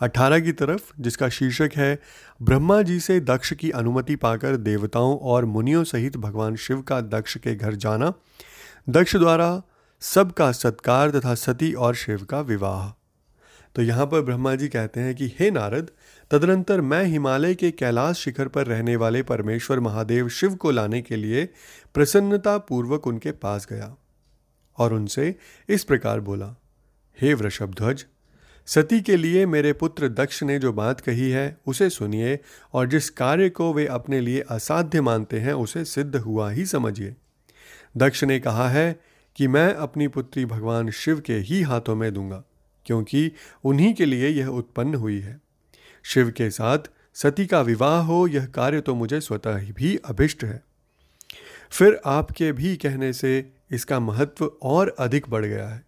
अठारह 0.00 0.40
की 0.40 0.52
तरफ़, 0.52 0.92
जिसका 1.00 1.28
शीर्षक 1.28 1.70
है, 1.76 1.98
ब्रह्मा 2.42 2.82
जी 2.82 3.00
से 3.00 3.20
दक्ष 3.20 3.52
की 3.52 3.70
अनुमति 3.70 4.16
पाकर 4.16 4.56
देवताओं 4.56 5.18
और 5.18 5.44
मुनियों 5.44 5.84
सहित 5.84 6.16
भगवान 6.16 6.56
शिव 6.56 6.82
का 6.82 7.00
दक्ष 7.00 7.36
के 7.36 7.54
घर 7.54 7.74
जाना, 7.74 8.12
दक्ष 8.88 9.16
द्वारा 9.16 9.62
सबका 10.00 10.52
सत्कार 10.52 11.10
तथा 11.10 11.34
सती 11.34 11.72
और 11.72 11.94
शिव 11.94 12.24
का 12.24 12.40
विवाह। 12.40 12.99
तो 13.74 13.82
यहाँ 13.82 14.06
पर 14.06 14.20
ब्रह्मा 14.20 14.54
जी 14.54 14.68
कहते 14.68 15.00
हैं 15.00 15.14
कि, 15.14 15.32
हे 15.38 15.50
नारद, 15.50 15.90
तदनंतर 16.30 16.80
मैं 16.80 17.04
हिमालय 17.04 17.54
के 17.54 17.70
कैलाश 17.70 18.16
शिखर 18.16 18.48
पर 18.48 18.66
रहने 18.66 18.96
वाले 18.96 19.22
परमेश्वर 19.22 19.80
महादेव 19.80 20.28
शिव 20.28 20.54
को 20.54 20.70
लाने 20.70 21.02
के 21.02 21.16
लिए 21.16 21.48
प्रसन्नता 21.94 22.58
पूर्वक 22.58 23.06
उनके 23.06 23.32
पास 23.32 23.66
गया 23.70 23.96
और 24.78 24.94
उनसे 24.94 25.36
इस 25.68 25.84
प्रकार 25.84 26.20
बोला, 26.20 26.56
हे 27.20 27.34
वृषभध्वज 27.34 28.06
सती 28.66 29.00
के 29.00 29.16
लिए 29.16 29.46
मेरे 29.46 29.72
पुत्र 29.72 30.08
दक्ष 30.08 30.42
ने 30.42 30.58
जो 30.58 30.72
बात 30.72 31.00
कही 31.00 31.30
है, 31.30 31.56
उसे 31.66 31.90
सुनिए 31.90 32.38
और 32.72 32.86
जिस 32.86 33.10
कार्य 33.10 33.50
को 33.50 33.72
वे 33.72 33.86
अपने 33.86 34.20
लिए 34.20 34.40
असाध्य 34.40 35.00
मानते 35.00 35.40
हैं, 35.40 35.52
उसे 35.52 35.84
सिद्ध 35.84 36.16
हुआ 36.16 36.50
ही 36.50 36.66
समझिए। 36.66 37.14
दक्ष 37.96 38.24
ने 38.24 38.40
कहा 38.40 38.68
है 38.68 39.00
कि 39.36 39.48
मैं 39.48 39.74
अपनी 39.74 40.08
पुत्री 40.08 40.44
भगवान 40.44 40.90
शिव 40.90 41.20
के 41.20 41.34
ही 41.34 41.62
हाथों 41.62 41.96
में 41.96 42.14
दूँगा। 42.14 42.44
क्योंकि 42.86 43.32
उन्हीं 43.64 43.94
के 43.94 44.06
लिए 44.06 44.28
यह 44.28 44.46
उत्पन्न 44.46 44.94
हुई 44.94 45.20
है। 45.20 45.40
शिव 46.02 46.30
के 46.30 46.50
साथ 46.50 46.78
सती 47.14 47.46
का 47.46 47.60
विवाह 47.60 48.00
हो, 48.00 48.26
यह 48.26 48.46
कार्य 48.46 48.80
तो 48.80 48.94
मुझे 48.94 49.20
स्वतः 49.20 49.56
ही 49.56 49.72
भी 49.72 49.96
अभिष्ट 49.96 50.44
है। 50.44 50.62
फिर 51.70 52.00
आपके 52.06 52.52
भी 52.52 52.76
कहने 52.76 53.12
से 53.12 53.52
इसका 53.70 54.00
महत्व 54.00 54.52
और 54.62 54.96
अधिक 54.98 55.28
बढ़ 55.28 55.44
गया 55.44 55.68
है। 55.68 55.84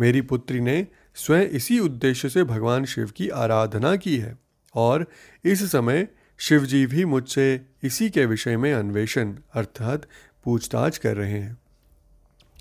मेरी 0.00 0.20
पुत्री 0.20 0.60
ने 0.60 0.86
स्वयं 1.14 1.46
इसी 1.46 1.78
उद्देश्य 1.78 2.28
से 2.28 2.44
भगवान 2.44 2.84
शिव 2.84 3.10
की 3.16 3.28
आराधना 3.28 3.96
की 3.96 4.18
है 4.18 4.38
और 4.74 5.06
इस 5.44 5.72
समय 5.72 6.08
शिवजी 6.38 6.86
भी 6.86 7.04
मुझसे 7.04 7.60
इसी 7.82 8.10
के 8.10 8.26
विषय 8.26 8.56
में 8.56 8.72
अन्वेषण, 8.74 9.34
अर्थात 9.54 10.06
पूछताछ 10.44 10.98
कर 10.98 11.16
रहे 11.16 11.38
हैं। 11.38 11.58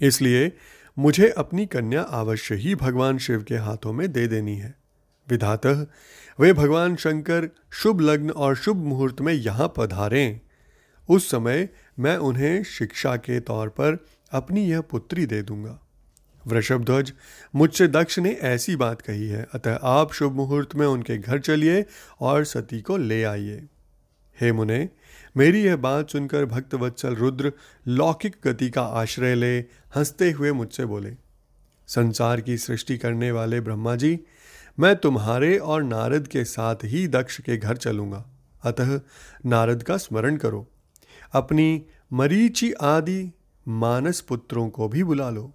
इसलिए 0.02 0.52
मुझे 1.00 1.30
अपनी 1.30 1.66
कन्या 1.66 2.02
अवश्य 2.02 2.56
ही 2.56 2.76
भगवान 2.76 3.18
शिव 3.18 3.44
के 3.44 3.56
हाथों 3.56 3.94
में 3.94 4.12
दे 4.12 4.28
देनी 4.28 4.56
है। 4.56 4.76
विधातः, 5.30 5.86
वे 6.40 6.54
भगवान 6.54 6.96
शंकर 6.96 7.50
शुभ 7.72 8.02
लग्न 8.02 8.30
और 8.30 8.56
शुभ 8.56 8.78
मुहूर्त 8.78 9.22
में 9.22 9.34
यहाँ 9.34 9.74
पधारें। 9.78 10.40
उस 11.10 11.32
समय 11.32 11.70
मैं 12.00 12.18
उन्हें 12.18 12.64
शिक्षा 12.64 13.16
के 13.16 13.40
तौर 13.40 13.70
पर 13.70 14.06
अपनी 14.32 14.70
यह 14.70 14.82
पुत्री 14.82 15.26
दे 15.26 15.42
दूँगा। 15.42 15.80
वृषभध्वज, 16.48 17.14
मुझसे 17.56 17.88
दक्ष 17.88 18.20
ने 18.20 18.32
ऐसी 18.32 18.76
बात 18.76 19.02
कही 19.02 19.28
है, 19.28 19.48
अतः 19.54 19.80
आप 19.84 20.14
शुभ 20.14 20.34
मुहूर्त 20.34 20.76
में 20.76 20.88
उनके 20.88 21.18
घर 21.18 21.40
चलिए 21.40 21.86
और 22.22 22.44
सती 22.44 22.82
को 22.82 22.98
ले 22.98 23.24
आइए। 23.24 23.68
हे 24.42 24.52
मुने 24.52 24.90
मेरी 25.38 25.62
यह 25.62 25.76
बात 25.76 26.10
सुनकर 26.10 26.46
भक्त 26.46 26.76
वत्सल 26.76 27.16
रुद्र 27.16 27.54
लौकिक 27.88 28.36
गति 28.44 28.70
का 28.70 28.82
आश्रय 28.82 29.36
ले 29.36 29.60
हँसते 29.96 30.32
हुए 30.32 30.52
मुझसे 30.52 30.86
बोले, 30.86 31.16
संसार 31.88 32.42
की 32.42 32.58
सृष्टि 32.58 32.98
करने 32.98 33.32
वाले 33.32 33.62
ब्रह्मा 33.62 33.96
जी, 33.96 34.20
मैं 34.80 34.96
तुम्हारे 34.96 35.58
और 35.58 35.84
नारद 35.84 36.28
के 36.28 36.46
साथ 36.46 36.76
ही 36.84 37.08
दक्ष 37.08 37.42
के 37.42 37.58
घर 37.58 37.78
चलूँगा। 37.78 38.30
अतः 38.64 39.02
नारद 39.46 39.84
का 39.84 39.98
स्मरण 39.98 40.38
करो। 40.38 40.72
अपनी 41.34 41.86
मरीचि 42.14 42.72
आदि 42.72 43.32
मानस 43.68 44.22
पुत्रों 44.22 44.70
को 44.70 44.90
भी 44.90 45.04
बुला 45.04 45.30
लो। 45.30 45.54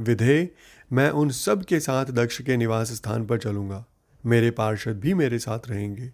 विधे, 0.00 0.54
मैं 0.92 1.10
उन 1.10 1.30
सब 1.30 1.64
के 1.64 1.80
साथ 1.80 2.06
दक्ष 2.06 2.42
के 2.42 2.56
निवास 2.56 2.92
स्थान 2.92 3.26
पर 3.26 3.38
चलूँगा। 3.38 3.86
मेरे 4.26 4.50
पार्षद 4.50 5.00
भी 5.00 5.14
मेरे 5.14 5.38
साथ 5.38 5.58
रहेंगे। 5.68 6.12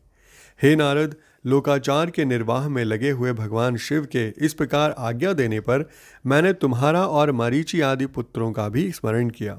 हे 0.62 0.76
नारद 0.76 1.16
लोकाचार 1.46 2.10
के 2.10 2.24
निर्वाह 2.24 2.68
में 2.68 2.84
लगे 2.84 3.10
हुए 3.10 3.32
भगवान 3.32 3.76
शिव 3.76 4.04
के 4.04 4.28
इस 4.28 4.54
प्रकार 4.54 4.94
आज्ञा 4.98 5.32
देने 5.32 5.60
पर 5.60 5.90
मैंने 6.26 6.52
तुम्हारा 6.52 7.06
और 7.06 7.32
मारीची 7.32 7.80
आदि 7.80 8.06
पुत्रों 8.06 8.52
का 8.52 8.68
भी 8.68 8.92
स्मरण 8.92 9.30
किया। 9.30 9.58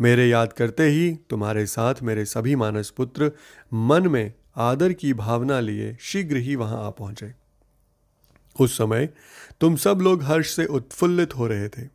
मेरे 0.00 0.28
याद 0.28 0.52
करते 0.52 0.82
ही 0.82 1.18
तुम्हारे 1.30 1.66
साथ 1.66 1.94
मेरे 2.02 2.24
सभी 2.24 2.54
मानस 2.56 2.90
पुत्र 2.90 3.32
मन 3.74 4.08
में 4.08 4.32
आदर 4.56 4.92
की 4.92 5.12
भावना 5.14 5.60
लिए 5.60 5.96
शीघ्र 6.00 6.36
ही 6.36 6.56
वहाँ 6.56 6.86
आ 6.86 6.90
पहुँचे। 6.90 7.32
उस 8.60 8.78
समय 8.78 9.08
तुम 9.60 9.76
सब 9.76 9.98
लोग 10.00 10.22
हर्ष 10.22 10.56
से 10.56 10.66
उत्फुल्लित 10.66 11.36
हो 11.36 11.46
रहे 11.46 11.68
थे। 11.68 11.88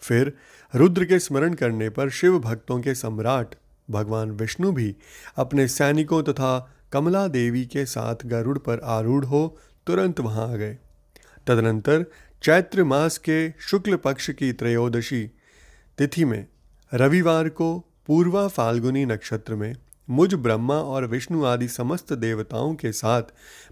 फिर 0.00 0.32
रुद्र 0.74 1.04
के 1.04 1.18
स्मरण 1.18 1.54
करने 1.54 1.88
पर 1.90 2.10
शिव 2.10 2.38
भक्तों 2.38 2.80
के 2.80 2.94
सम्राट 2.94 3.54
भगवान 3.90 4.30
विष्णु 4.30 4.72
भी 4.72 4.96
अपने 5.36 5.68
सैनिकों 5.68 6.22
तथा 6.22 6.76
कमला 6.92 7.28
देवी 7.28 7.66
के 7.66 7.86
साथ 7.86 8.16
गरुड़ 8.26 8.58
पर 8.58 8.80
आरूढ़ 8.84 9.24
हो 9.24 9.58
तुरंत 9.86 10.20
वहाँ 10.20 10.52
आ 10.52 10.56
गए। 10.56 10.78
तदनंतर 11.46 12.04
चैत्र 12.42 12.84
मास 12.84 13.18
के 13.18 13.50
शुक्ल 13.50 13.96
पक्ष 13.96 14.30
की 14.30 14.52
त्रयोदशी 14.52 15.30
तिथि 15.98 16.24
में 16.24 16.46
रविवार 16.94 17.48
को 17.48 17.78
पूर्वा 18.06 18.48
फाल्गुनी 18.48 19.04
नक्षत्र 19.04 19.54
में 19.54 19.76
मुझ 20.10 20.34
ब्रह्मा 20.34 20.74
और 20.74 21.06
विष्णु 21.06 21.44
आदि 21.44 21.68
समस्त 21.68 22.12
देवताओं 22.12 22.74
के 22.74 22.92
साथ 22.92 23.22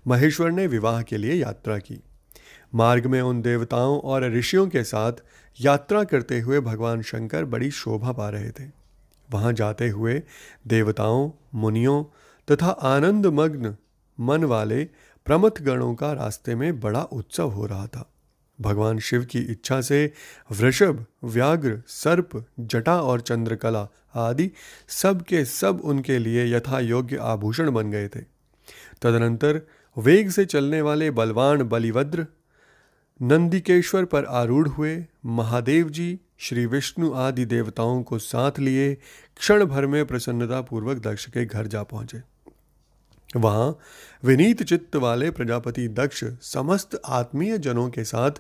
महेश्वर 0.07 0.51
ने 0.51 0.67
विवाह 0.67 1.03
के 1.03 1.17
लिए 1.17 1.33
यात्रा 1.33 1.79
की। 1.79 2.03
मार्ग 2.75 3.07
में 3.07 3.23
उन 3.23 3.43
देवताओं 3.43 4.01
और 4.01 4.33
ऋषियों 4.33 4.69
के 4.69 4.85
साथ 4.85 5.13
यात्रा 5.61 6.05
करते 6.05 6.41
हुए 6.41 6.61
भगवान 6.61 7.03
शंकर 7.03 7.45
बड़ी 7.45 7.71
शोभा 7.71 8.13
पा 8.13 8.31
रहे 8.31 8.51
थे। 8.51 8.71
वहाँ 9.31 9.53
जाते 9.53 9.89
हुए 9.89 10.23
देवताओं, 10.67 11.31
मुनियों 11.55 12.05
तथा 12.51 12.69
आनंद 12.69 13.27
मग्न 13.27 13.77
मन 14.21 14.45
वाले 14.45 14.85
प्रमथ 15.27 15.63
गणों 15.63 15.95
का 15.95 16.13
रास्ते 16.13 16.55
में 16.55 16.81
बड़ा 16.81 17.03
उत्सव 17.03 17.51
हो 17.51 17.67
रहा 17.67 17.87
था। 17.87 18.13
भगवान 18.61 18.99
शिव 18.99 19.25
की 19.25 19.39
इच्छा 19.39 19.81
से 19.81 20.13
वृषभ, 20.53 21.07
व्याघ्र, 21.25 21.83
सर्प, 21.87 22.47
जटा 22.61 23.03
और 23.03 23.21
चंद्रकला 23.21 23.89
आदि 24.15 24.51
सब 24.89 25.23
के 25.23 25.45
सब 25.45 25.81
उनके 25.85 26.19
लिए 26.19 26.57
यथा 26.57 26.81
योग्य 26.81 27.17
आभूषण 27.17 27.71
बन 27.71 27.91
गए 27.91 28.09
थे। 28.09 28.21
तदनंतर 29.03 29.61
वेग 29.99 30.31
से 30.31 30.45
चलने 30.45 30.81
वाले 30.81 31.11
बलवान 31.11 31.63
बलिवद्र, 31.63 32.27
नंदिकेश्वर 33.23 34.05
पर 34.05 34.25
आरूढ़ 34.25 34.69
हुए 34.69 35.07
महादेव 35.27 35.91
जी, 35.91 36.21
श्री 36.39 36.67
विष्णु 36.67 37.13
आदि 37.13 37.45
देवताओं 37.45 38.03
को 38.03 38.19
साथ 38.19 38.59
लिए 38.59 38.95
क्षण 39.37 39.65
भर 39.65 39.87
में 39.87 40.07
प्रसन्नता 40.07 40.61
पूर्वक 40.61 40.97
दक्ष 40.97 41.29
के 41.31 41.45
घर 41.45 41.67
जा 41.67 41.83
पहुँचे। 41.83 42.38
वहाँ 43.37 43.79
विनीत 44.25 44.63
चित्त 44.63 44.97
वाले 44.97 45.31
प्रजापति 45.31 45.89
दक्ष 45.89 46.25
समस्त 46.43 47.01
आत्मीय 47.07 47.59
जनों 47.59 47.91
के 47.91 48.05
साथ 48.05 48.31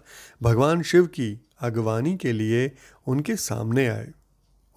भगवान 0.42 0.82
शिव 0.82 1.06
की 1.06 1.46
अगवानी 1.60 2.16
के 2.16 2.32
लिए 2.32 2.72
उनके 3.06 3.36
सामने 3.36 3.88
आए। 3.88 4.08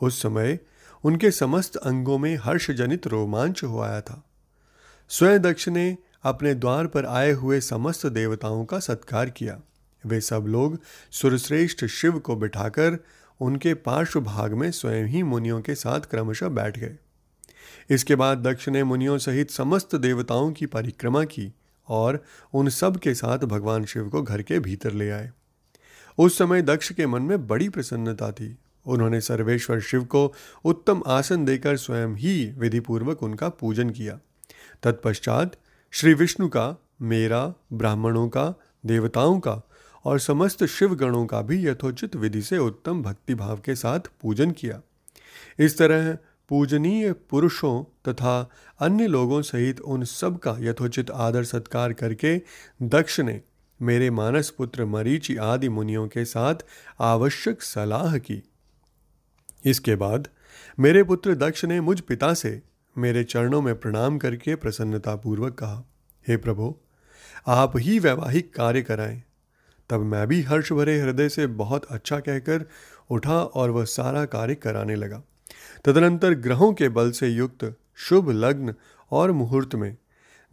उस 0.02 0.22
समय 0.22 0.60
उनके 1.04 1.32
समस्त 1.32 1.76
अंगों 1.76 2.18
में 2.18 2.36
हर्षजनित 2.36 3.08
रोमांच 3.08 3.64
हो 3.64 3.80
आया 3.80 4.02
था। 4.02 4.24
स्वयं 5.10 5.42
दक्ष 5.42 5.68
ने 5.68 5.98
अपने 6.24 6.54
द्वार 6.54 6.88
पर 6.88 7.06
आए 7.06 7.32
हुए 7.32 7.62
समस्त 7.62 8.06
देवताओं 8.06 8.66
का 8.66 8.80
सत्कार 8.80 9.30
किया। 9.30 9.60
वे 10.06 10.22
सब 10.22 10.46
लोग 10.48 10.80
सुरश्रेष्ठ 11.12 11.86
शिव 11.86 12.20
को 12.20 12.36
बिठाकर 12.36 13.00
उनके 13.40 13.74
पार्श्व 13.74 14.22
भाग 14.22 14.54
में 14.54 14.72
स्वयं 14.72 15.06
ही 15.06 15.24
मुनियों 15.24 15.62
के 15.62 15.76
साथ 15.76 16.00
क्रमशः 16.00 16.48
बैठ 16.48 16.80
गए। 16.80 16.98
इसके 17.90 18.16
बाद 18.16 18.38
दक्ष 18.38 18.70
ने 18.70 18.84
मुनियों 18.84 19.18
सहित 19.18 19.52
समस्त 19.52 19.96
देवताओं 19.96 20.52
की 20.52 20.66
परिक्रमा 20.66 21.24
की 21.24 21.54
और 21.88 22.24
उन 22.54 22.70
सब 22.70 22.98
के 22.98 23.14
साथ 23.14 23.40
भगवान 23.40 23.86
शिव 23.86 24.10
को 24.10 24.22
घर 24.22 24.42
के 24.42 24.60
भीतर 24.60 24.92
ले 24.92 25.12
आए। 25.12 25.32
उस 26.18 26.38
समय 26.38 26.62
दक्ष 26.62 26.92
के 26.92 27.08
मन 27.08 27.22
में 27.22 27.48
बड़ी 27.48 27.70
प्रसन्नता 27.70 28.32
थी। 28.32 28.58
उन्होंने 28.86 29.22
सर्वेश्वर 29.22 29.80
शिव 29.80 30.04
को 30.04 30.34
उत्तम 30.66 31.04
आसन 31.08 31.46
देकर 31.46 31.78
स्वयं 31.78 32.16
ही 32.16 32.54
विधिपूर्वक 32.58 33.24
उनका 33.24 33.50
पूजन 33.50 33.90
किया। 33.90 34.20
तत्पश्चात 34.84 35.56
श्री 35.92 36.14
विष्णु 36.14 36.48
का, 36.48 36.76
मेरा, 37.02 37.54
ब्राह्मणों 37.74 38.30
का, 38.30 38.54
देवताओं 38.86 39.40
का 39.40 39.62
और 40.06 40.20
समस्त 40.20 40.66
शिव 40.66 40.96
गणों 40.96 41.26
का 41.26 41.42
भी 41.42 41.68
यथोचित 41.68 42.16
विधि 42.16 42.42
से 42.42 42.58
उत्तम 42.58 43.04
भक्ति 43.04 43.36
भाव 43.36 43.58
के 43.58 43.76
साथ 43.76 44.00
पूजन 44.22 44.52
किया। 44.52 44.82
इस 45.60 45.78
तरह 45.78 46.18
पूजनीय 46.52 47.14
पुरुषों 47.14 47.84
तथा 48.08 48.50
अन्य 48.80 49.08
लोगों 49.08 49.42
सहित 49.42 49.80
उन 49.80 50.04
सब 50.04 50.40
का 50.40 50.56
यथोचित 50.60 51.12
आदर 51.12 51.44
सत्कार 51.44 51.94
करके 51.94 52.42
दक्ष 52.82 53.20
ने 53.20 53.42
मेरे 53.82 54.10
मानस 54.10 54.50
पुत्र 54.50 54.86
मरीचि 54.86 55.36
आदि 55.36 55.70
मुनियों 55.70 56.08
के 56.08 56.26
साथ 56.26 56.56
आवश्यक 57.00 57.62
सलाह 57.62 58.18
की। 58.18 58.42
इसके 59.66 59.96
बाद 59.96 60.28
मेरे 60.80 61.04
पुत्र 61.04 61.36
दक्ष 61.36 61.66
ने 61.66 61.82
मुझ 61.82 62.00
पिता 62.00 62.34
से 62.34 62.62
मेरे 62.98 63.24
चरणों 63.24 63.62
में 63.62 63.80
प्रणाम 63.80 64.18
करके 64.18 64.56
प्रसन्नतापूर्वक 64.56 65.54
कहा, 65.54 65.84
हे 66.28 66.38
प्रभु, 66.38 66.76
आप 67.48 67.78
ही 67.78 68.00
वैवाहिक 68.00 68.54
कार्य 68.54 68.82
कराएँ। 68.82 69.24
तब 69.90 70.00
मैं 70.00 70.28
भी 70.28 70.42
हर्ष 70.42 70.74
भरे 70.74 71.00
हृदय 71.00 71.30
से 71.30 71.48
बहुत 71.48 71.86
अच्छा 71.86 72.20
कहकर 72.20 72.66
उठा 73.10 73.44
और 73.44 73.70
वह 73.70 73.86
सारा 73.86 74.26
कार्य 74.26 74.56
कराने 74.56 74.96
लगा। 74.96 75.24
तदनंतर 75.86 76.34
ग्रहों 76.34 76.74
के 76.74 76.90
बल 76.90 77.12
से 77.12 77.28
युक्त 77.28 77.76
शुभ 77.96 78.30
लग्न 78.30 78.74
और 79.12 79.32
मुहूर्त 79.32 79.76
में 79.76 79.96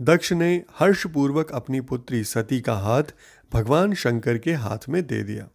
दक्ष 0.00 0.32
ने 0.32 0.64
हर्षपूर्वक 0.78 1.50
अपनी 1.50 1.80
पुत्री 1.80 2.24
सती 2.24 2.60
का 2.60 2.74
हाथ 2.74 3.02
भगवान 3.52 3.94
शंकर 3.94 4.38
के 4.38 4.52
हाथ 4.52 4.88
में 4.88 5.06
दे 5.06 5.22
दिया। 5.22 5.48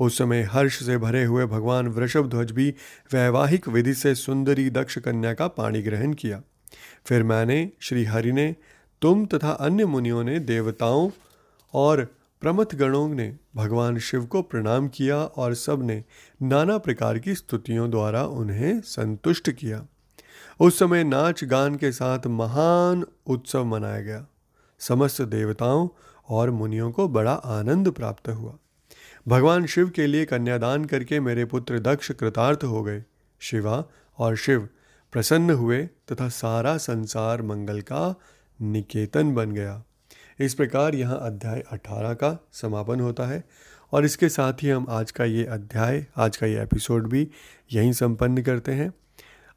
उस 0.00 0.18
समय 0.18 0.42
हर्ष 0.42 0.86
से 0.86 0.98
भरे 0.98 1.24
हुए 1.24 1.46
भगवान 1.46 1.88
वृषभ 1.88 2.30
ध्वज 2.30 2.50
भी 2.50 2.74
वैवाहिक 3.12 3.68
विधि 3.68 3.94
से 3.94 4.14
सुंदरी 4.14 4.70
दक्ष 4.70 4.98
कन्या 4.98 5.34
का 5.34 5.48
पाणी 5.48 5.82
ग्रहण 5.82 6.12
किया। 6.12 6.42
फिर 7.04 7.22
मैंने 7.22 7.70
श्री 7.80 8.04
हरि 8.04 8.32
ने 8.32 8.54
तुम 9.02 9.26
तथा 9.26 9.50
अन्य 9.50 9.86
मुनियों 9.86 10.24
ने 10.24 10.38
देवताओं 10.40 11.10
और 11.74 12.15
प्रमथ 12.40 12.74
गणों 12.74 13.08
ने 13.08 13.36
भगवान 13.56 13.98
शिव 13.98 14.26
को 14.26 14.42
प्रणाम 14.42 14.88
किया 14.88 15.16
और 15.16 15.54
सबने 15.54 16.04
नाना 16.42 16.78
प्रकार 16.78 17.18
की 17.18 17.34
स्तुतियों 17.34 17.90
द्वारा 17.90 18.24
उन्हें 18.24 18.80
संतुष्ट 18.80 19.50
किया। 19.50 19.86
उस 20.60 20.78
समय 20.78 21.04
नाच 21.04 21.44
गान 21.44 21.74
के 21.74 21.92
साथ 21.92 22.26
महान 22.26 23.04
उत्सव 23.26 23.64
मनाया 23.64 24.00
गया। 24.00 24.26
समस्त 24.78 25.22
देवताओं 25.22 25.88
और 26.28 26.50
मुनियों 26.50 26.92
को 26.92 27.08
बड़ा 27.08 27.32
आनंद 27.32 27.90
प्राप्त 27.90 28.28
हुआ। 28.28 28.56
भगवान 29.28 29.66
शिव 29.66 29.90
के 29.90 30.06
लिए 30.06 30.24
कन्यादान 30.24 30.84
करके 30.84 31.20
मेरे 31.20 31.44
पुत्र 31.44 31.80
दक्ष 31.80 32.12
कृतार्थ 32.12 32.64
हो 32.64 32.82
गए। 32.82 33.04
शिवा 33.40 33.84
और 34.18 34.36
शिव 34.36 34.68
प्रसन्न 35.12 35.50
हुए 35.50 35.86
तथा 35.86 36.28
सारा 36.28 36.76
संसार 36.76 37.42
मंगल 37.42 37.80
का 37.80 38.14
निकेतन 38.62 39.34
बन 39.34 39.52
गया। 39.52 39.82
इस 40.40 40.54
प्रकार 40.54 40.94
यहाँ 40.94 41.18
अध्याय 41.22 41.64
18 41.72 42.14
का 42.14 42.48
समापन 42.52 43.00
होता 43.00 43.26
है। 43.26 43.44
और 43.92 44.04
इसके 44.04 44.28
साथ 44.28 44.52
ही 44.52 44.68
हम 44.68 44.86
आज 44.88 45.10
का 45.10 45.24
ये 45.24 45.44
अध्याय, 45.44 46.06
आज 46.16 46.36
का 46.36 46.46
ये 46.46 46.62
एपिसोड 46.62 47.08
भी 47.08 47.28
यहीं 47.72 47.92
संपन्न 47.92 48.42
करते 48.42 48.72
हैं। 48.72 48.94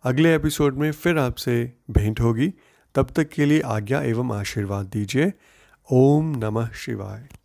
अगले 0.03 0.36
एपिसोड 0.36 0.75
में 0.75 0.91
फिर 0.91 1.17
आपसे 1.17 1.74
भेंट 1.91 2.21
होगी। 2.21 2.53
तब 2.95 3.07
तक 3.15 3.29
के 3.29 3.45
लिए 3.45 3.62
आज्ञा 3.62 4.01
एवं 4.01 4.36
आशीर्वाद 4.36 4.86
दीजिए। 4.86 5.33
ओम 5.91 6.36
नमः 6.38 6.69
शिवाय। 6.71 7.29